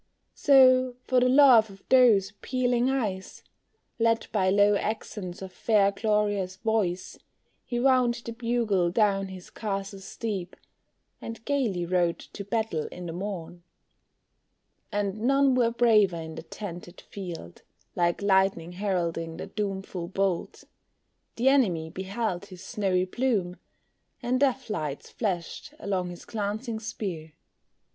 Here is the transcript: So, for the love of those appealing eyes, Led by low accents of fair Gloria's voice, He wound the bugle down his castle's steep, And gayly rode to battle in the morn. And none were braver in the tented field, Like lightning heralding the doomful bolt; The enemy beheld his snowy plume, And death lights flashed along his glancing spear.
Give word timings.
So, 0.33 0.95
for 1.05 1.19
the 1.19 1.29
love 1.29 1.69
of 1.69 1.83
those 1.89 2.31
appealing 2.31 2.89
eyes, 2.89 3.43
Led 3.99 4.25
by 4.31 4.49
low 4.49 4.75
accents 4.75 5.43
of 5.43 5.51
fair 5.53 5.91
Gloria's 5.91 6.55
voice, 6.55 7.19
He 7.65 7.79
wound 7.79 8.15
the 8.25 8.31
bugle 8.33 8.89
down 8.89 9.27
his 9.27 9.51
castle's 9.51 10.03
steep, 10.05 10.55
And 11.21 11.45
gayly 11.45 11.85
rode 11.85 12.17
to 12.17 12.43
battle 12.43 12.87
in 12.87 13.05
the 13.05 13.13
morn. 13.13 13.61
And 14.91 15.21
none 15.21 15.53
were 15.53 15.69
braver 15.69 16.17
in 16.19 16.33
the 16.33 16.41
tented 16.41 17.01
field, 17.01 17.61
Like 17.95 18.23
lightning 18.23 18.71
heralding 18.71 19.37
the 19.37 19.45
doomful 19.45 20.07
bolt; 20.07 20.63
The 21.35 21.47
enemy 21.49 21.91
beheld 21.91 22.47
his 22.47 22.63
snowy 22.63 23.05
plume, 23.05 23.57
And 24.23 24.39
death 24.39 24.67
lights 24.67 25.11
flashed 25.11 25.75
along 25.79 26.09
his 26.09 26.25
glancing 26.25 26.79
spear. 26.79 27.33